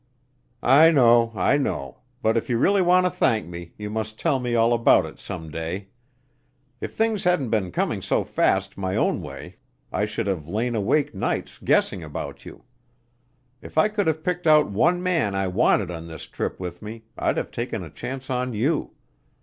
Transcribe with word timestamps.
"I 0.63 0.89
know, 0.89 1.31
I 1.35 1.57
know. 1.57 1.99
But 2.23 2.35
if 2.35 2.49
you 2.49 2.57
really 2.57 2.81
want 2.81 3.05
to 3.05 3.11
thank 3.11 3.45
me, 3.47 3.73
you 3.77 3.91
must 3.91 4.19
tell 4.19 4.39
me 4.39 4.55
all 4.55 4.73
about 4.73 5.05
it 5.05 5.19
some 5.19 5.51
day. 5.51 5.89
If 6.79 6.95
things 6.95 7.23
hadn't 7.23 7.51
been 7.51 7.71
coming 7.71 8.01
so 8.01 8.23
fast 8.23 8.79
my 8.79 8.95
own 8.95 9.21
way 9.21 9.57
I 9.91 10.05
should 10.05 10.25
have 10.25 10.47
lain 10.47 10.73
awake 10.73 11.13
nights 11.13 11.59
guessing 11.59 12.01
about 12.03 12.47
you. 12.47 12.63
If 13.61 13.77
I 13.77 13.89
could 13.89 14.07
have 14.07 14.23
picked 14.23 14.47
out 14.47 14.71
one 14.71 15.03
man 15.03 15.35
I 15.35 15.45
wanted 15.47 15.91
on 15.91 16.07
this 16.07 16.23
trip 16.25 16.59
with 16.59 16.81
me 16.81 17.03
I'd 17.15 17.37
have 17.37 17.51
taken 17.51 17.83
a 17.83 17.91
chance 17.91 18.31
on 18.31 18.53
you. 18.55 18.95